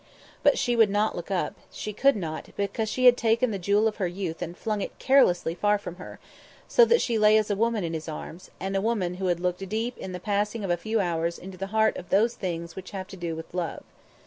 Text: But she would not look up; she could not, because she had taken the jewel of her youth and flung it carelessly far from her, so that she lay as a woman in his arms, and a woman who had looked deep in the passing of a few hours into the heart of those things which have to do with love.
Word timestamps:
But 0.41 0.57
she 0.57 0.75
would 0.75 0.89
not 0.89 1.15
look 1.15 1.29
up; 1.29 1.53
she 1.71 1.93
could 1.93 2.15
not, 2.15 2.49
because 2.57 2.89
she 2.89 3.05
had 3.05 3.15
taken 3.15 3.51
the 3.51 3.59
jewel 3.59 3.87
of 3.87 3.97
her 3.97 4.07
youth 4.07 4.41
and 4.41 4.57
flung 4.57 4.81
it 4.81 4.97
carelessly 4.97 5.53
far 5.53 5.77
from 5.77 5.97
her, 5.97 6.19
so 6.67 6.85
that 6.85 7.01
she 7.01 7.19
lay 7.19 7.37
as 7.37 7.51
a 7.51 7.55
woman 7.55 7.83
in 7.83 7.93
his 7.93 8.09
arms, 8.09 8.49
and 8.59 8.75
a 8.75 8.81
woman 8.81 9.13
who 9.21 9.27
had 9.27 9.39
looked 9.39 9.69
deep 9.69 9.95
in 9.99 10.11
the 10.11 10.19
passing 10.19 10.63
of 10.63 10.71
a 10.71 10.75
few 10.75 10.99
hours 10.99 11.37
into 11.37 11.55
the 11.59 11.67
heart 11.67 11.97
of 11.97 12.09
those 12.09 12.33
things 12.33 12.75
which 12.75 12.89
have 12.89 13.05
to 13.09 13.15
do 13.15 13.35
with 13.35 13.53
love. 13.53 13.83